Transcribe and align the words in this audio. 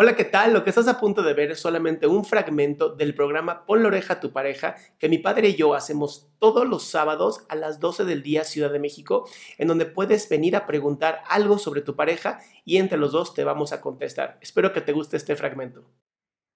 Hola, 0.00 0.14
¿qué 0.14 0.24
tal? 0.24 0.52
Lo 0.52 0.62
que 0.62 0.70
estás 0.70 0.86
a 0.86 1.00
punto 1.00 1.24
de 1.24 1.34
ver 1.34 1.50
es 1.50 1.58
solamente 1.58 2.06
un 2.06 2.24
fragmento 2.24 2.94
del 2.94 3.16
programa 3.16 3.66
Pon 3.66 3.82
la 3.82 3.88
oreja 3.88 4.14
a 4.14 4.20
tu 4.20 4.30
pareja 4.30 4.76
que 4.96 5.08
mi 5.08 5.18
padre 5.18 5.48
y 5.48 5.56
yo 5.56 5.74
hacemos 5.74 6.30
todos 6.38 6.68
los 6.68 6.84
sábados 6.84 7.44
a 7.48 7.56
las 7.56 7.80
12 7.80 8.04
del 8.04 8.22
día 8.22 8.44
Ciudad 8.44 8.70
de 8.70 8.78
México, 8.78 9.28
en 9.56 9.66
donde 9.66 9.86
puedes 9.86 10.28
venir 10.28 10.54
a 10.54 10.66
preguntar 10.68 11.22
algo 11.28 11.58
sobre 11.58 11.80
tu 11.80 11.96
pareja 11.96 12.38
y 12.64 12.76
entre 12.76 12.96
los 12.96 13.10
dos 13.10 13.34
te 13.34 13.42
vamos 13.42 13.72
a 13.72 13.80
contestar. 13.80 14.38
Espero 14.40 14.72
que 14.72 14.82
te 14.82 14.92
guste 14.92 15.16
este 15.16 15.34
fragmento. 15.34 15.90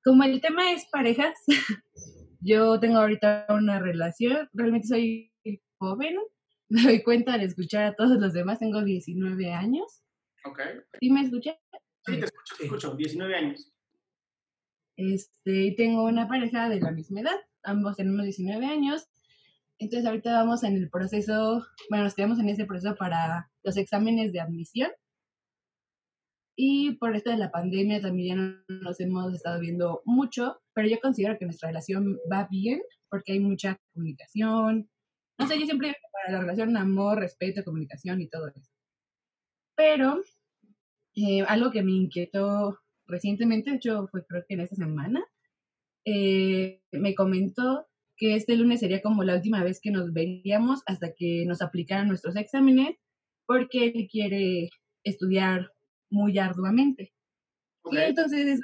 Como 0.04 0.22
el 0.22 0.40
tema 0.40 0.70
es 0.70 0.86
parejas, 0.86 1.34
yo 2.38 2.78
tengo 2.78 2.98
ahorita 2.98 3.46
una 3.48 3.80
relación, 3.80 4.48
realmente 4.52 4.86
soy 4.86 5.32
joven, 5.78 6.14
me 6.68 6.82
doy 6.82 7.02
cuenta 7.02 7.34
al 7.34 7.40
escuchar 7.40 7.86
a 7.86 7.94
todos 7.96 8.20
los 8.20 8.34
demás, 8.34 8.60
tengo 8.60 8.84
19 8.84 9.52
años. 9.52 10.04
Ok. 10.44 10.60
¿Sí 11.00 11.10
me 11.10 11.22
escuchas? 11.22 11.56
Sí, 12.04 12.18
te 12.18 12.24
escucho, 12.24 12.54
te 12.58 12.64
escucho. 12.64 12.96
19 12.96 13.34
años. 13.34 13.72
Este, 14.96 15.62
y 15.64 15.76
tengo 15.76 16.04
una 16.04 16.28
pareja 16.28 16.68
de 16.68 16.80
la 16.80 16.90
misma 16.90 17.20
edad, 17.20 17.36
ambos 17.62 17.96
tenemos 17.96 18.24
19 18.24 18.66
años. 18.66 19.08
Entonces 19.78 20.06
ahorita 20.06 20.32
vamos 20.32 20.62
en 20.64 20.76
el 20.76 20.90
proceso, 20.90 21.66
bueno, 21.90 22.04
nos 22.04 22.14
quedamos 22.14 22.38
en 22.38 22.48
ese 22.48 22.66
proceso 22.66 22.94
para 22.96 23.50
los 23.62 23.76
exámenes 23.76 24.32
de 24.32 24.40
admisión. 24.40 24.90
Y 26.56 26.92
por 26.96 27.16
esto 27.16 27.30
de 27.30 27.38
la 27.38 27.50
pandemia 27.50 28.00
también 28.00 28.64
ya 28.68 28.74
nos 28.74 29.00
hemos 29.00 29.32
estado 29.34 29.58
viendo 29.58 30.02
mucho, 30.04 30.60
pero 30.74 30.86
yo 30.86 31.00
considero 31.00 31.38
que 31.38 31.46
nuestra 31.46 31.68
relación 31.68 32.18
va 32.30 32.46
bien 32.50 32.82
porque 33.08 33.32
hay 33.32 33.40
mucha 33.40 33.80
comunicación. 33.94 34.88
No 35.38 35.48
sé, 35.48 35.58
yo 35.58 35.64
siempre 35.64 35.96
para 36.12 36.34
la 36.34 36.40
relación 36.42 36.76
amor, 36.76 37.18
respeto, 37.18 37.64
comunicación 37.64 38.20
y 38.20 38.28
todo 38.28 38.48
eso. 38.48 38.70
Pero 39.74 40.22
eh, 41.14 41.42
algo 41.42 41.70
que 41.70 41.82
me 41.82 41.92
inquietó 41.92 42.78
recientemente, 43.06 43.70
de 43.70 43.76
hecho 43.76 44.08
fue 44.10 44.24
creo 44.26 44.44
que 44.48 44.54
en 44.54 44.60
esta 44.60 44.76
semana, 44.76 45.24
eh, 46.04 46.80
me 46.92 47.14
comentó 47.14 47.86
que 48.16 48.36
este 48.36 48.56
lunes 48.56 48.80
sería 48.80 49.02
como 49.02 49.24
la 49.24 49.36
última 49.36 49.62
vez 49.62 49.80
que 49.80 49.90
nos 49.90 50.12
veríamos 50.12 50.82
hasta 50.86 51.12
que 51.14 51.44
nos 51.46 51.62
aplicaran 51.62 52.08
nuestros 52.08 52.36
exámenes, 52.36 52.96
porque 53.46 53.86
él 53.86 54.08
quiere 54.10 54.70
estudiar 55.04 55.72
muy 56.10 56.38
arduamente. 56.38 57.12
Y 57.90 57.96
entonces 57.96 58.60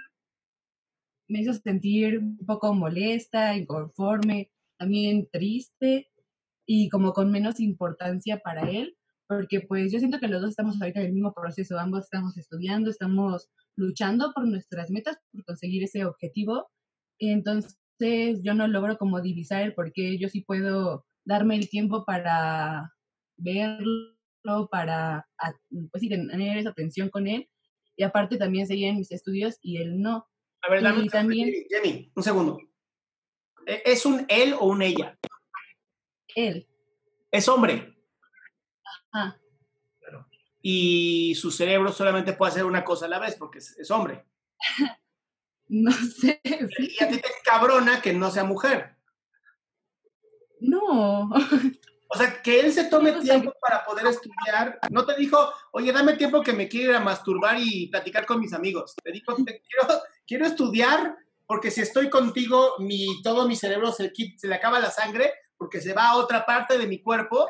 me 1.28 1.40
hizo 1.40 1.52
sentir 1.54 2.18
un 2.18 2.46
poco 2.46 2.74
molesta, 2.74 3.56
inconforme, 3.56 4.50
también 4.78 5.28
triste 5.30 6.08
y 6.66 6.88
como 6.88 7.12
con 7.12 7.30
menos 7.30 7.60
importancia 7.60 8.38
para 8.38 8.70
él, 8.70 8.97
porque 9.28 9.60
pues 9.60 9.92
yo 9.92 9.98
siento 9.98 10.18
que 10.18 10.26
los 10.26 10.40
dos 10.40 10.50
estamos 10.50 10.80
ahorita 10.80 11.00
en 11.00 11.06
el 11.06 11.12
mismo 11.12 11.34
proceso, 11.34 11.78
ambos 11.78 12.04
estamos 12.04 12.36
estudiando, 12.38 12.90
estamos 12.90 13.50
luchando 13.76 14.32
por 14.34 14.46
nuestras 14.46 14.90
metas, 14.90 15.18
por 15.30 15.44
conseguir 15.44 15.84
ese 15.84 16.06
objetivo. 16.06 16.70
Entonces 17.18 17.76
yo 18.42 18.54
no 18.54 18.66
logro 18.66 18.96
como 18.96 19.20
divisar 19.20 19.62
el 19.62 19.74
por 19.74 19.92
qué 19.92 20.18
yo 20.18 20.28
sí 20.28 20.40
puedo 20.40 21.04
darme 21.26 21.56
el 21.56 21.68
tiempo 21.68 22.06
para 22.06 22.94
verlo, 23.36 24.68
para 24.70 25.28
pues 25.90 26.00
sí, 26.00 26.08
tener 26.08 26.56
esa 26.56 26.70
atención 26.70 27.10
con 27.10 27.26
él. 27.26 27.50
Y 27.96 28.04
aparte 28.04 28.38
también 28.38 28.66
seguir 28.66 28.88
en 28.88 28.96
mis 28.96 29.12
estudios 29.12 29.58
y 29.60 29.76
él 29.76 30.00
no. 30.00 30.26
A 30.62 30.70
ver, 30.70 30.82
dame 30.82 31.02
un 31.02 31.08
también... 31.08 31.52
Jenny, 31.68 32.10
un 32.14 32.22
segundo. 32.22 32.58
¿E-, 33.66 33.82
¿Es 33.84 34.06
un 34.06 34.24
él 34.28 34.54
o 34.58 34.68
un 34.68 34.80
ella? 34.80 35.18
Él. 36.34 36.66
¿Es 37.30 37.48
hombre? 37.48 37.97
Ah. 39.12 39.36
Y 40.60 41.34
su 41.36 41.50
cerebro 41.50 41.92
solamente 41.92 42.32
puede 42.32 42.52
hacer 42.52 42.64
una 42.64 42.84
cosa 42.84 43.06
a 43.06 43.08
la 43.08 43.18
vez 43.18 43.36
porque 43.36 43.58
es, 43.58 43.90
hombre. 43.90 44.24
no 45.68 45.92
sé. 45.92 46.40
Y 46.44 47.02
a 47.02 47.08
ti 47.08 47.18
te 47.18 47.28
cabrona 47.44 48.02
que 48.02 48.12
no 48.12 48.30
sea 48.30 48.44
mujer. 48.44 48.96
No. 50.60 51.30
O 52.10 52.16
sea, 52.16 52.42
que 52.42 52.60
él 52.60 52.72
se 52.72 52.84
tome 52.84 53.12
tiempo 53.12 53.52
para 53.60 53.84
poder 53.84 54.06
estudiar. 54.06 54.78
No 54.90 55.04
te 55.04 55.14
dijo, 55.14 55.52
oye, 55.72 55.92
dame 55.92 56.14
tiempo 56.14 56.42
que 56.42 56.52
me 56.52 56.68
quiero 56.68 56.90
ir 56.90 56.96
a 56.96 57.00
masturbar 57.00 57.56
y 57.60 57.86
platicar 57.88 58.26
con 58.26 58.40
mis 58.40 58.52
amigos. 58.52 58.94
Te 59.02 59.12
dijo, 59.12 59.36
quiero, 59.36 60.02
quiero 60.26 60.46
estudiar 60.46 61.16
porque 61.46 61.70
si 61.70 61.80
estoy 61.80 62.10
contigo, 62.10 62.74
mi, 62.78 63.22
todo 63.22 63.46
mi 63.46 63.56
cerebro 63.56 63.92
se, 63.92 64.12
se 64.36 64.48
le 64.48 64.54
acaba 64.54 64.80
la 64.80 64.90
sangre 64.90 65.32
porque 65.56 65.80
se 65.80 65.92
va 65.92 66.08
a 66.08 66.16
otra 66.16 66.46
parte 66.46 66.78
de 66.78 66.86
mi 66.86 67.02
cuerpo, 67.02 67.46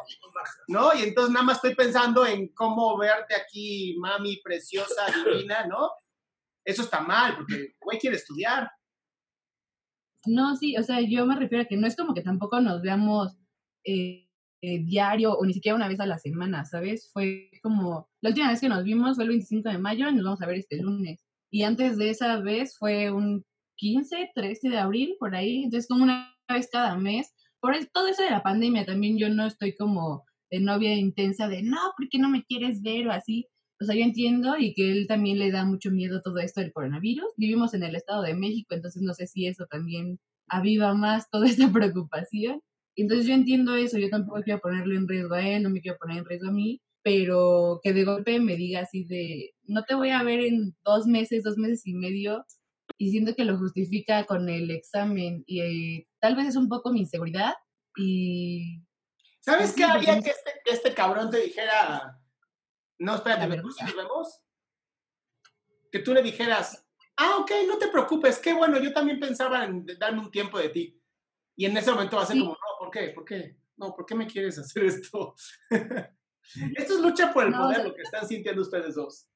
¿no? 0.68 0.94
Y 0.94 1.02
entonces 1.02 1.32
nada 1.32 1.44
más 1.44 1.56
estoy 1.56 1.74
pensando 1.74 2.24
en 2.24 2.48
cómo 2.48 2.96
verte 2.96 3.34
aquí, 3.34 3.96
mami 3.98 4.36
preciosa, 4.42 5.06
divina, 5.24 5.66
¿no? 5.66 5.90
Eso 6.64 6.82
está 6.82 7.00
mal, 7.00 7.36
porque 7.36 7.54
el 7.54 7.74
güey 7.80 7.98
quiere 7.98 8.16
estudiar. 8.16 8.70
No, 10.26 10.54
sí, 10.56 10.76
o 10.76 10.82
sea, 10.82 11.00
yo 11.00 11.24
me 11.26 11.36
refiero 11.36 11.64
a 11.64 11.66
que 11.66 11.76
no 11.76 11.86
es 11.86 11.96
como 11.96 12.12
que 12.12 12.22
tampoco 12.22 12.60
nos 12.60 12.82
veamos 12.82 13.38
eh, 13.84 14.28
eh, 14.60 14.84
diario 14.84 15.32
o 15.32 15.44
ni 15.46 15.54
siquiera 15.54 15.76
una 15.76 15.88
vez 15.88 16.00
a 16.00 16.06
la 16.06 16.18
semana, 16.18 16.64
¿sabes? 16.64 17.10
Fue 17.12 17.50
como, 17.62 18.08
la 18.20 18.30
última 18.30 18.50
vez 18.50 18.60
que 18.60 18.68
nos 18.68 18.84
vimos 18.84 19.16
fue 19.16 19.24
el 19.24 19.30
25 19.30 19.70
de 19.70 19.78
mayo 19.78 20.08
y 20.08 20.14
nos 20.14 20.24
vamos 20.24 20.42
a 20.42 20.46
ver 20.46 20.58
este 20.58 20.76
lunes. 20.82 21.24
Y 21.50 21.62
antes 21.62 21.96
de 21.96 22.10
esa 22.10 22.40
vez 22.40 22.76
fue 22.78 23.10
un 23.10 23.44
15, 23.76 24.32
13 24.34 24.68
de 24.68 24.78
abril, 24.78 25.16
por 25.18 25.34
ahí. 25.34 25.62
Entonces, 25.64 25.88
como 25.88 26.02
una 26.02 26.34
vez 26.48 26.68
cada 26.70 26.96
mes 26.96 27.32
por 27.60 27.74
todo 27.92 28.06
eso 28.06 28.22
de 28.22 28.30
la 28.30 28.42
pandemia 28.42 28.84
también 28.84 29.18
yo 29.18 29.28
no 29.28 29.46
estoy 29.46 29.74
como 29.74 30.24
de 30.50 30.60
novia 30.60 30.94
intensa 30.96 31.48
de 31.48 31.62
no, 31.62 31.78
¿por 31.96 32.08
qué 32.08 32.18
no 32.18 32.28
me 32.28 32.44
quieres 32.44 32.82
ver 32.82 33.08
o 33.08 33.12
así? 33.12 33.46
O 33.80 33.84
sea, 33.84 33.94
yo 33.94 34.02
entiendo 34.02 34.56
y 34.58 34.74
que 34.74 34.90
él 34.90 35.06
también 35.06 35.38
le 35.38 35.52
da 35.52 35.64
mucho 35.64 35.90
miedo 35.90 36.20
todo 36.22 36.38
esto 36.38 36.60
del 36.60 36.72
coronavirus. 36.72 37.28
Vivimos 37.36 37.74
en 37.74 37.84
el 37.84 37.94
Estado 37.94 38.22
de 38.22 38.34
México, 38.34 38.74
entonces 38.74 39.02
no 39.02 39.14
sé 39.14 39.26
si 39.28 39.46
eso 39.46 39.66
también 39.66 40.18
aviva 40.48 40.94
más 40.94 41.30
toda 41.30 41.46
esta 41.48 41.72
preocupación. 41.72 42.60
Entonces 42.96 43.26
yo 43.26 43.34
entiendo 43.34 43.76
eso, 43.76 43.98
yo 43.98 44.10
tampoco 44.10 44.42
quiero 44.42 44.60
ponerlo 44.60 44.96
en 44.96 45.06
riesgo 45.06 45.34
a 45.34 45.48
él, 45.48 45.62
no 45.62 45.70
me 45.70 45.80
quiero 45.80 45.98
poner 45.98 46.18
en 46.18 46.24
riesgo 46.24 46.48
a 46.48 46.52
mí, 46.52 46.80
pero 47.04 47.80
que 47.82 47.92
de 47.92 48.04
golpe 48.04 48.40
me 48.40 48.56
diga 48.56 48.80
así 48.80 49.04
de, 49.04 49.52
no 49.64 49.84
te 49.84 49.94
voy 49.94 50.10
a 50.10 50.24
ver 50.24 50.40
en 50.40 50.74
dos 50.84 51.06
meses, 51.06 51.44
dos 51.44 51.56
meses 51.56 51.86
y 51.86 51.94
medio, 51.94 52.44
y 52.98 53.10
siento 53.12 53.34
que 53.36 53.44
lo 53.44 53.56
justifica 53.56 54.26
con 54.26 54.48
el 54.48 54.70
examen 54.72 55.44
y 55.46 55.60
eh, 55.60 56.08
tal 56.20 56.34
vez 56.34 56.48
es 56.48 56.56
un 56.56 56.68
poco 56.68 56.92
mi 56.92 57.00
inseguridad 57.00 57.54
y... 57.96 58.82
¿Sabes 59.40 59.72
qué 59.72 59.84
haría 59.84 60.20
que 60.20 60.30
este, 60.30 60.52
este, 60.66 60.94
cabrón 60.94 61.30
te 61.30 61.38
dijera, 61.38 62.20
no, 62.98 63.14
espérate, 63.14 63.56
¿nos 63.56 63.76
vemos? 63.96 64.40
Que 65.90 66.00
tú 66.00 66.12
le 66.12 66.22
dijeras, 66.22 66.86
ah, 67.16 67.36
ok, 67.38 67.50
no 67.66 67.78
te 67.78 67.88
preocupes, 67.88 68.38
qué 68.38 68.52
bueno, 68.52 68.78
yo 68.78 68.92
también 68.92 69.20
pensaba 69.20 69.64
en 69.64 69.86
darme 69.98 70.20
un 70.20 70.30
tiempo 70.30 70.58
de 70.58 70.68
ti. 70.68 71.02
Y 71.56 71.66
en 71.66 71.76
ese 71.76 71.90
momento 71.90 72.16
va 72.16 72.22
a 72.22 72.26
ser 72.26 72.38
como, 72.38 72.52
no, 72.52 72.78
¿por 72.78 72.90
qué? 72.90 73.08
¿Por 73.08 73.24
qué? 73.24 73.56
No, 73.76 73.94
¿por 73.94 74.06
qué 74.06 74.14
me 74.14 74.26
quieres 74.26 74.58
hacer 74.58 74.84
esto? 74.84 75.34
esto 76.76 76.94
es 76.94 77.00
lucha 77.00 77.32
por 77.32 77.46
el 77.46 77.52
poder, 77.52 77.84
lo 77.84 77.94
que 77.94 78.02
están 78.02 78.26
sintiendo 78.26 78.62
ustedes 78.62 78.94
dos. 78.94 79.28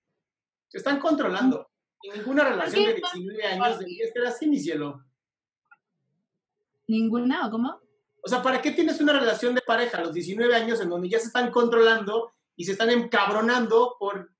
Se 0.68 0.78
están 0.78 1.00
controlando. 1.00 1.70
Y 2.02 2.10
ninguna 2.10 2.44
relación 2.44 2.86
de 2.86 2.94
19 2.94 3.44
años 3.44 3.78
debería 3.78 4.06
estar 4.06 4.24
así, 4.26 4.46
mi 4.48 4.58
cielo. 4.58 5.04
¿Ninguna 6.88 7.46
o 7.46 7.50
cómo? 7.50 7.81
O 8.24 8.28
sea, 8.28 8.42
¿para 8.42 8.62
qué 8.62 8.70
tienes 8.70 9.00
una 9.00 9.12
relación 9.12 9.54
de 9.54 9.62
pareja 9.62 9.98
a 9.98 10.02
los 10.02 10.14
19 10.14 10.54
años 10.54 10.80
en 10.80 10.88
donde 10.88 11.08
ya 11.08 11.18
se 11.18 11.26
están 11.26 11.50
controlando 11.50 12.32
y 12.56 12.64
se 12.64 12.72
están 12.72 12.90
encabronando 12.90 13.96
por 13.98 14.32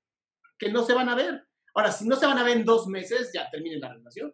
que 0.57 0.71
no 0.71 0.83
se 0.83 0.93
van 0.93 1.09
a 1.09 1.15
ver? 1.15 1.47
Ahora, 1.75 1.91
si 1.91 2.07
no 2.07 2.15
se 2.15 2.25
van 2.25 2.37
a 2.37 2.43
ver 2.43 2.57
en 2.57 2.65
dos 2.65 2.87
meses, 2.87 3.31
ya 3.33 3.49
termine 3.49 3.79
la 3.79 3.93
relación. 3.93 4.33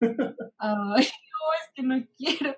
Ay, 0.00 0.08
no, 0.58 0.96
es 0.96 1.70
que 1.74 1.82
no 1.82 2.06
quiero. 2.16 2.56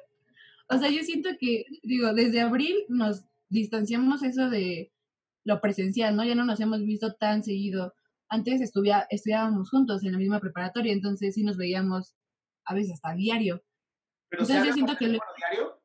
O 0.68 0.78
sea, 0.78 0.90
yo 0.90 1.02
siento 1.02 1.30
que, 1.40 1.64
digo, 1.82 2.12
desde 2.12 2.40
abril 2.40 2.84
nos 2.88 3.24
distanciamos 3.48 4.22
eso 4.22 4.50
de 4.50 4.92
lo 5.44 5.60
presencial, 5.60 6.14
¿no? 6.14 6.24
Ya 6.24 6.34
no 6.34 6.44
nos 6.44 6.60
hemos 6.60 6.80
visto 6.80 7.14
tan 7.14 7.42
seguido 7.42 7.94
antes 8.28 8.60
estudiábamos 8.60 9.70
juntos 9.70 10.04
en 10.04 10.12
la 10.12 10.18
misma 10.18 10.40
preparatoria, 10.40 10.92
entonces 10.92 11.34
sí 11.34 11.44
nos 11.44 11.56
veíamos 11.56 12.14
a 12.64 12.74
veces 12.74 12.94
hasta 12.94 13.14
diario. 13.14 13.62
¿Pero 14.28 14.42
entonces 14.42 14.66
yo 14.66 14.72
siento 14.74 14.96
que 14.96 15.06
diario? 15.06 15.77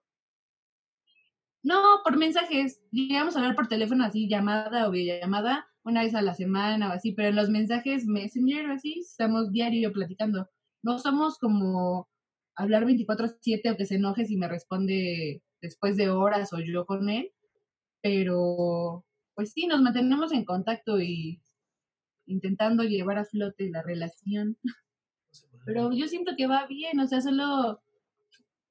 No, 1.63 2.01
por 2.03 2.17
mensajes. 2.17 2.81
Llegamos 2.91 3.35
a 3.35 3.39
hablar 3.39 3.55
por 3.55 3.67
teléfono 3.67 4.03
así, 4.03 4.27
llamada 4.27 4.87
o 4.87 4.91
videollamada, 4.91 5.65
una 5.83 6.03
vez 6.03 6.13
a 6.13 6.21
la 6.21 6.33
semana 6.33 6.89
o 6.89 6.91
así, 6.91 7.13
pero 7.13 7.29
en 7.29 7.35
los 7.37 7.49
mensajes 7.49 8.05
Messenger 8.05 8.71
así, 8.71 8.99
estamos 8.99 9.51
diario 9.51 9.93
platicando. 9.93 10.49
No 10.83 10.99
somos 10.99 11.39
como 11.39 12.09
hablar 12.55 12.85
24/7 12.85 13.71
o 13.71 13.77
que 13.77 13.85
se 13.85 13.95
enoje 13.95 14.25
si 14.25 14.37
me 14.37 14.49
responde 14.49 15.41
después 15.61 15.95
de 15.97 16.09
horas 16.09 16.51
o 16.53 16.59
yo 16.59 16.85
con 16.85 17.09
él, 17.09 17.31
pero 18.01 19.05
pues 19.35 19.53
sí, 19.53 19.67
nos 19.67 19.81
mantenemos 19.81 20.33
en 20.33 20.45
contacto 20.45 20.99
y 21.01 21.41
intentando 22.27 22.83
llevar 22.83 23.17
a 23.19 23.25
flote 23.25 23.69
la 23.69 23.81
relación. 23.81 24.57
Pero 25.65 25.93
yo 25.93 26.07
siento 26.07 26.33
que 26.37 26.47
va 26.47 26.67
bien, 26.67 26.99
o 26.99 27.07
sea, 27.07 27.21
solo 27.21 27.81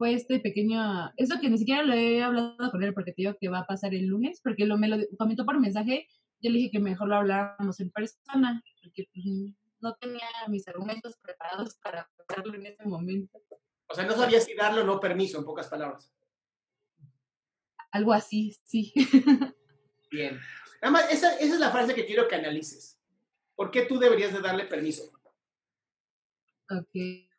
fue 0.03 0.15
este 0.15 0.41
pequeño, 0.41 1.13
eso 1.17 1.39
que 1.41 1.49
ni 1.49 1.59
siquiera 1.59 1.85
lo 1.85 1.95
he 1.95 2.25
hablado 2.25 2.73
con 2.73 2.83
él 2.83 2.93
porque 2.93 3.13
te 3.13 3.23
digo 3.23 3.37
que 3.41 3.49
va 3.49 3.61
a 3.61 3.67
pasar 3.67 3.95
el 3.95 4.07
lunes, 4.07 4.41
porque 4.43 4.67
lo, 4.67 4.77
me 4.77 4.89
lo 4.89 4.97
comentó 5.17 5.47
por 5.47 5.61
mensaje, 5.61 6.09
yo 6.41 6.51
le 6.51 6.59
dije 6.59 6.73
que 6.73 6.81
mejor 6.81 7.07
lo 7.07 7.15
habláramos 7.15 7.79
en 7.79 7.93
persona, 7.93 8.61
porque 8.83 9.09
pues, 9.15 9.25
no 9.79 9.95
tenía 10.01 10.27
mis 10.49 10.67
argumentos 10.67 11.17
preparados 11.23 11.77
para 11.77 12.11
darlo 12.29 12.53
en 12.57 12.67
ese 12.67 12.85
momento. 12.85 13.41
O 13.87 13.95
sea, 13.95 14.05
no 14.05 14.15
sabía 14.15 14.41
si 14.41 14.57
darle 14.57 14.81
o 14.81 14.85
no 14.85 14.99
permiso, 14.99 15.39
en 15.39 15.45
pocas 15.45 15.69
palabras. 15.69 16.13
Algo 17.93 18.13
así, 18.13 18.59
sí. 18.65 18.93
Bien. 20.11 20.37
Nada 20.83 20.91
más, 20.91 21.13
esa, 21.13 21.37
esa 21.37 21.55
es 21.55 21.61
la 21.61 21.71
frase 21.71 21.95
que 21.95 22.07
quiero 22.07 22.27
que 22.27 22.35
analices. 22.35 23.01
¿Por 23.55 23.71
qué 23.71 23.83
tú 23.83 24.01
deberías 24.01 24.33
de 24.33 24.41
darle 24.41 24.65
permiso? 24.65 25.13
Ok. 26.69 27.32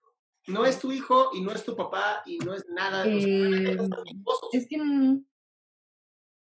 No 0.48 0.66
es 0.66 0.80
tu 0.80 0.92
hijo 0.92 1.30
y 1.34 1.42
no 1.42 1.52
es 1.52 1.64
tu 1.64 1.76
papá 1.76 2.22
y 2.26 2.38
no 2.40 2.54
es 2.54 2.66
nada. 2.70 3.02
o 3.02 3.06
sea, 3.06 3.14
Eh, 3.16 3.78
esposos. 4.06 4.50
es 4.54 4.68
que 4.68 4.78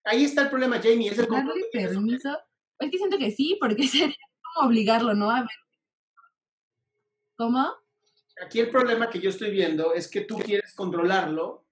Ahí 0.07 0.23
está 0.23 0.43
el 0.43 0.49
problema, 0.49 0.77
Jamie. 0.81 1.09
Es 1.09 1.17
el 1.17 1.27
darle 1.27 1.65
permiso. 1.71 2.37
Es 2.79 2.91
que 2.91 2.97
siento 2.97 3.17
que 3.17 3.31
sí, 3.31 3.57
porque 3.59 3.87
sería 3.87 4.15
como 4.53 4.67
obligarlo, 4.67 5.13
¿no? 5.13 5.29
A 5.31 5.41
ver. 5.41 5.49
¿Cómo? 7.37 7.67
Aquí 8.45 8.59
el 8.59 8.69
problema 8.69 9.09
que 9.09 9.19
yo 9.19 9.29
estoy 9.29 9.51
viendo 9.51 9.93
es 9.93 10.07
que 10.09 10.21
tú 10.21 10.37
quieres 10.37 10.73
controlarlo, 10.73 11.65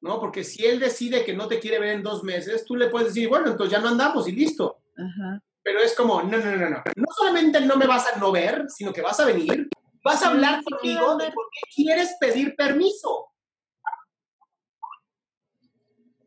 ¿no? 0.00 0.20
Porque 0.20 0.44
si 0.44 0.64
él 0.64 0.78
decide 0.78 1.24
que 1.24 1.34
no 1.34 1.48
te 1.48 1.58
quiere 1.58 1.78
ver 1.78 1.90
en 1.96 2.02
dos 2.02 2.22
meses, 2.22 2.64
tú 2.64 2.76
le 2.76 2.88
puedes 2.88 3.08
decir, 3.08 3.28
bueno, 3.28 3.50
entonces 3.50 3.72
ya 3.72 3.80
no 3.82 3.88
andamos 3.88 4.28
y 4.28 4.32
listo. 4.32 4.78
Ajá. 4.96 5.42
Pero 5.62 5.80
es 5.80 5.94
como, 5.96 6.22
no, 6.22 6.38
no, 6.38 6.56
no, 6.56 6.70
no. 6.70 6.82
No 6.94 7.06
solamente 7.16 7.60
no 7.62 7.76
me 7.76 7.86
vas 7.86 8.06
a 8.14 8.18
no 8.18 8.30
ver, 8.30 8.66
sino 8.68 8.92
que 8.92 9.02
vas 9.02 9.18
a 9.20 9.24
venir, 9.26 9.68
vas 10.06 10.22
a 10.22 10.30
hablar 10.30 10.62
conmigo 10.62 11.16
de 11.16 11.32
por 11.32 11.44
qué 11.52 11.60
quieres 11.74 12.16
pedir 12.20 12.54
permiso. 12.54 13.26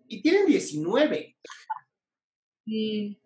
Y 0.08 0.22
tienen 0.22 0.46
19. 0.48 1.38
Sí. 2.66 3.22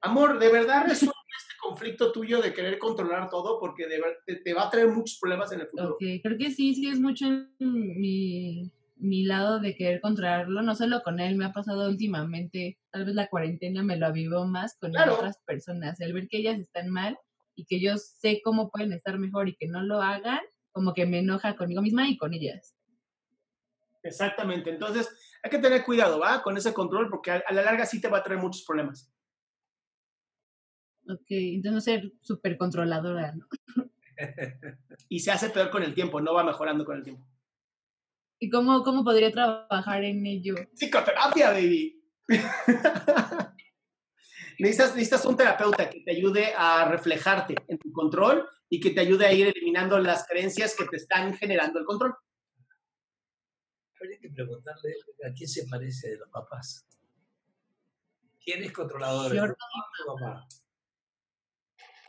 Amor, 0.00 0.38
de 0.38 0.50
verdad 0.50 0.84
resuelve 0.86 1.14
este 1.38 1.54
conflicto 1.60 2.12
tuyo 2.12 2.40
de 2.40 2.54
querer 2.54 2.78
controlar 2.78 3.28
todo 3.28 3.60
porque 3.60 3.86
de 3.86 4.00
te, 4.24 4.36
te 4.36 4.54
va 4.54 4.64
a 4.66 4.70
traer 4.70 4.88
muchos 4.88 5.18
problemas 5.20 5.52
en 5.52 5.60
el 5.60 5.68
futuro. 5.68 5.96
Creo 5.98 6.38
que 6.38 6.50
sí, 6.50 6.74
sí 6.74 6.88
es 6.88 6.98
mucho 6.98 7.26
en 7.26 7.50
mi, 7.58 8.72
mi 8.96 9.24
lado 9.24 9.60
de 9.60 9.76
querer 9.76 10.00
controlarlo, 10.00 10.62
no 10.62 10.74
solo 10.74 11.02
con 11.02 11.20
él, 11.20 11.36
me 11.36 11.44
ha 11.44 11.52
pasado 11.52 11.88
últimamente, 11.88 12.78
tal 12.90 13.04
vez 13.04 13.14
la 13.14 13.28
cuarentena 13.28 13.82
me 13.82 13.96
lo 13.98 14.06
avivó 14.06 14.46
más 14.46 14.78
con 14.78 14.92
Claro. 14.92 15.16
otras 15.16 15.36
personas, 15.44 16.00
el 16.00 16.14
ver 16.14 16.28
que 16.28 16.38
ellas 16.38 16.58
están 16.58 16.88
mal 16.88 17.18
y 17.60 17.66
que 17.66 17.80
yo 17.80 17.96
sé 17.98 18.40
cómo 18.42 18.70
pueden 18.70 18.92
estar 18.92 19.18
mejor 19.18 19.48
y 19.48 19.56
que 19.56 19.68
no 19.68 19.82
lo 19.82 20.00
hagan, 20.00 20.40
como 20.72 20.94
que 20.94 21.06
me 21.06 21.18
enoja 21.18 21.56
conmigo 21.56 21.82
misma 21.82 22.08
y 22.08 22.16
con 22.16 22.32
ellas. 22.32 22.74
Exactamente. 24.02 24.70
Entonces, 24.70 25.08
hay 25.42 25.50
que 25.50 25.58
tener 25.58 25.84
cuidado, 25.84 26.18
¿va? 26.18 26.42
Con 26.42 26.56
ese 26.56 26.72
control 26.72 27.10
porque 27.10 27.30
a, 27.32 27.42
a 27.46 27.52
la 27.52 27.62
larga 27.62 27.84
sí 27.84 28.00
te 28.00 28.08
va 28.08 28.18
a 28.18 28.22
traer 28.22 28.40
muchos 28.40 28.64
problemas. 28.64 29.12
Ok, 31.06 31.26
entonces 31.28 31.84
ser 31.84 32.12
súper 32.20 32.56
controladora, 32.56 33.34
¿no? 33.34 33.46
Y 35.08 35.20
se 35.20 35.30
hace 35.30 35.48
peor 35.48 35.70
con 35.70 35.82
el 35.82 35.94
tiempo, 35.94 36.20
no 36.20 36.34
va 36.34 36.44
mejorando 36.44 36.84
con 36.84 36.96
el 36.96 37.02
tiempo. 37.02 37.26
¿Y 38.38 38.50
cómo, 38.50 38.82
cómo 38.82 39.02
podría 39.02 39.32
trabajar 39.32 40.04
en 40.04 40.24
ello? 40.26 40.54
Psicoterapia, 40.74 41.50
baby. 41.50 42.02
necesitas, 44.60 44.94
necesitas 44.94 45.26
un 45.26 45.36
terapeuta 45.36 45.88
que 45.90 46.00
te 46.00 46.12
ayude 46.12 46.52
a 46.56 46.84
reflejarte 46.88 47.54
en 47.68 47.78
tu 47.78 47.92
control 47.92 48.48
y 48.68 48.80
que 48.80 48.90
te 48.90 49.00
ayude 49.00 49.26
a 49.26 49.32
ir 49.32 49.48
eliminando 49.48 49.98
las 49.98 50.26
creencias 50.26 50.76
que 50.76 50.84
te 50.86 50.96
están 50.96 51.34
generando 51.34 51.80
el 51.80 51.84
control. 51.84 52.14
Habría 54.00 54.18
que 54.18 54.30
preguntarle 54.30 54.94
a 55.28 55.32
quién 55.34 55.48
se 55.48 55.66
parece 55.66 56.10
de 56.10 56.18
los 56.18 56.28
papás. 56.30 56.86
¿Quién 58.42 58.62
es 58.62 58.72
controlador? 58.72 59.56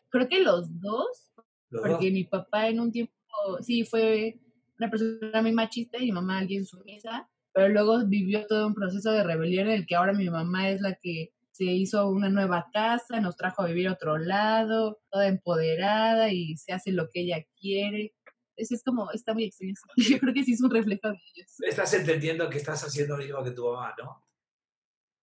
Creo 0.09 0.27
que 0.27 0.39
los 0.41 0.79
dos, 0.79 1.33
Los 1.69 1.81
porque 1.81 2.05
dos. 2.05 2.13
mi 2.13 2.23
papá 2.25 2.67
en 2.67 2.79
un 2.79 2.91
tiempo, 2.91 3.13
sí, 3.61 3.83
fue 3.85 4.39
una 4.77 4.89
persona 4.89 5.41
muy 5.41 5.51
machista 5.51 5.97
y 5.97 6.05
mi 6.05 6.11
mamá 6.11 6.39
alguien 6.39 6.65
sumisa, 6.65 7.29
pero 7.53 7.69
luego 7.69 8.05
vivió 8.05 8.45
todo 8.47 8.67
un 8.67 8.73
proceso 8.73 9.11
de 9.11 9.23
rebelión 9.23 9.67
en 9.67 9.73
el 9.73 9.85
que 9.85 9.95
ahora 9.95 10.13
mi 10.13 10.29
mamá 10.29 10.69
es 10.69 10.81
la 10.81 10.95
que 10.95 11.33
se 11.61 11.71
hizo 11.71 12.09
una 12.09 12.27
nueva 12.27 12.69
casa, 12.73 13.21
nos 13.21 13.37
trajo 13.37 13.61
a 13.61 13.67
vivir 13.67 13.87
a 13.87 13.93
otro 13.93 14.17
lado, 14.17 14.99
toda 15.11 15.27
empoderada 15.27 16.33
y 16.33 16.57
se 16.57 16.73
hace 16.73 16.91
lo 16.91 17.07
que 17.07 17.21
ella 17.21 17.45
quiere. 17.59 18.15
Eso 18.55 18.73
es 18.73 18.83
como, 18.83 19.11
está 19.11 19.35
muy 19.35 19.43
extraño. 19.43 19.75
Yo 19.95 20.17
creo 20.17 20.33
que 20.33 20.43
sí 20.43 20.53
es 20.53 20.61
un 20.61 20.71
reflejo 20.71 21.09
de 21.09 21.19
ellos. 21.35 21.55
Estás 21.59 21.93
entendiendo 21.93 22.49
que 22.49 22.57
estás 22.57 22.83
haciendo 22.83 23.15
lo 23.15 23.23
mismo 23.23 23.43
que 23.43 23.51
tu 23.51 23.63
mamá, 23.65 23.93
¿no? 23.99 24.25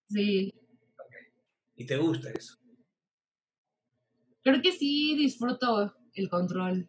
Sí, 0.09 0.55
Y 1.75 1.85
te 1.87 1.97
gusta 1.97 2.31
eso. 2.31 2.57
creo 4.45 4.63
que 4.63 4.71
sí 4.71 5.17
disfruto 5.17 5.97
el 6.15 6.29
control. 6.29 6.89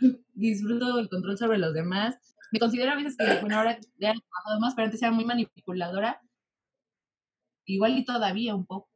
disfruto 0.32 0.98
el 0.98 1.10
control 1.10 1.36
sobre 1.36 1.58
los 1.58 1.74
demás. 1.74 2.16
Me 2.52 2.58
considero 2.58 2.92
a 2.92 2.96
veces 2.96 3.18
que, 3.18 3.40
bueno, 3.40 3.58
ahora 3.58 3.78
ya 3.98 4.12
he 4.12 4.14
trabajado 4.14 4.60
más, 4.60 4.74
pero 4.74 4.86
antes 4.86 5.02
era 5.02 5.12
muy 5.12 5.26
manipuladora. 5.26 6.22
Igual 7.68 7.98
y 7.98 8.04
todavía 8.04 8.54
un 8.54 8.64
poco. 8.64 8.88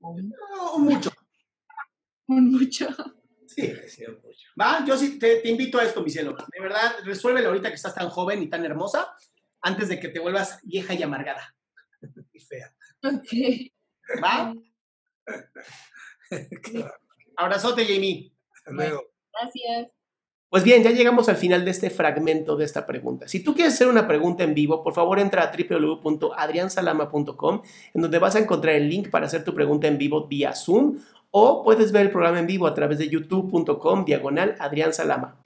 o 0.00 0.10
Un, 0.10 0.28
No, 0.28 0.78
mucho. 0.78 1.10
un 2.28 2.52
mucho. 2.52 2.88
Sí. 3.48 3.62
Te 3.62 3.74
deseo 3.74 4.20
mucho. 4.22 4.48
Va, 4.60 4.84
yo 4.84 4.96
sí 4.96 5.18
te, 5.18 5.40
te 5.40 5.48
invito 5.48 5.78
a 5.78 5.84
esto, 5.84 6.02
mi 6.02 6.10
cielo. 6.10 6.36
De 6.52 6.60
verdad, 6.60 6.94
resuélvelo 7.04 7.48
ahorita 7.48 7.68
que 7.68 7.74
estás 7.74 7.94
tan 7.94 8.08
joven 8.08 8.42
y 8.42 8.48
tan 8.48 8.64
hermosa, 8.64 9.12
antes 9.60 9.88
de 9.88 9.98
que 9.98 10.08
te 10.08 10.20
vuelvas 10.20 10.60
vieja 10.62 10.94
y 10.94 11.02
amargada. 11.02 11.54
Y 12.32 12.38
fea. 12.38 12.72
Ok. 13.02 13.72
¿Va? 14.22 14.54
Abrazote, 17.36 17.84
Jamie. 17.84 18.32
Hasta 18.52 18.70
luego. 18.70 19.02
Gracias. 19.32 19.95
Pues 20.48 20.62
bien, 20.62 20.84
ya 20.84 20.92
llegamos 20.92 21.28
al 21.28 21.34
final 21.36 21.64
de 21.64 21.72
este 21.72 21.90
fragmento 21.90 22.56
de 22.56 22.64
esta 22.64 22.86
pregunta. 22.86 23.26
Si 23.26 23.42
tú 23.42 23.54
quieres 23.54 23.74
hacer 23.74 23.88
una 23.88 24.06
pregunta 24.06 24.44
en 24.44 24.54
vivo, 24.54 24.84
por 24.84 24.94
favor 24.94 25.18
entra 25.18 25.42
a 25.42 25.50
www.adriansalama.com, 25.50 27.62
en 27.94 28.02
donde 28.02 28.20
vas 28.20 28.36
a 28.36 28.38
encontrar 28.38 28.76
el 28.76 28.88
link 28.88 29.10
para 29.10 29.26
hacer 29.26 29.42
tu 29.42 29.52
pregunta 29.54 29.88
en 29.88 29.98
vivo 29.98 30.28
vía 30.28 30.54
Zoom, 30.54 30.98
o 31.32 31.64
puedes 31.64 31.90
ver 31.90 32.06
el 32.06 32.12
programa 32.12 32.38
en 32.38 32.46
vivo 32.46 32.68
a 32.68 32.74
través 32.74 32.98
de 32.98 33.08
youtube.com 33.08 34.04
diagonal 34.04 34.54
Adrián 34.60 34.94
Salama. 34.94 35.40